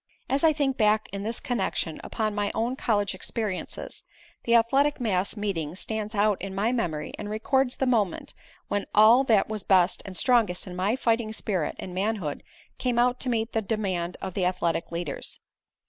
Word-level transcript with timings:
As 0.27 0.43
I 0.43 0.51
think 0.51 0.77
back 0.77 1.07
in 1.13 1.21
this 1.21 1.39
connection 1.39 2.01
upon 2.03 2.33
my 2.33 2.51
own 2.55 2.75
college 2.75 3.13
experiences, 3.13 4.03
the 4.45 4.55
athletic 4.55 4.99
mass 4.99 5.37
meeting 5.37 5.75
stands 5.75 6.15
out 6.15 6.41
in 6.41 6.55
my 6.55 6.71
memory 6.71 7.13
and 7.19 7.29
records 7.29 7.77
the 7.77 7.85
moment 7.85 8.33
when 8.67 8.87
all 8.95 9.23
that 9.25 9.47
was 9.47 9.61
best 9.61 10.01
and 10.03 10.17
strongest 10.17 10.65
in 10.65 10.75
my 10.75 10.95
fighting 10.95 11.31
spirit 11.33 11.75
and 11.77 11.93
manhood 11.93 12.41
came 12.79 12.97
out 12.97 13.19
to 13.19 13.29
meet 13.29 13.53
the 13.53 13.61
demand 13.61 14.17
of 14.23 14.33
the 14.33 14.43
athletic 14.43 14.91
leaders. 14.91 15.39